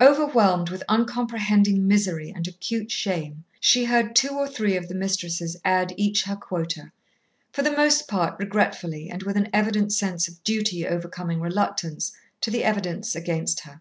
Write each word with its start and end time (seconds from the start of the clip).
Overwhelmed 0.00 0.70
with 0.70 0.82
uncomprehending 0.88 1.86
misery 1.86 2.32
and 2.34 2.48
acute 2.48 2.90
shame, 2.90 3.44
she 3.60 3.84
heard 3.84 4.16
two 4.16 4.30
or 4.30 4.48
three 4.48 4.76
of 4.76 4.88
the 4.88 4.94
mistresses 4.96 5.56
add 5.64 5.94
each 5.96 6.24
her 6.24 6.34
quota, 6.34 6.90
for 7.52 7.62
the 7.62 7.70
most 7.70 8.08
part 8.08 8.36
regretfully 8.40 9.08
and 9.08 9.22
with 9.22 9.36
an 9.36 9.48
evident 9.52 9.92
sense 9.92 10.26
of 10.26 10.42
duty 10.42 10.84
overcoming 10.84 11.40
reluctance, 11.40 12.10
to 12.40 12.50
the 12.50 12.64
evidence 12.64 13.14
against 13.14 13.60
her. 13.60 13.80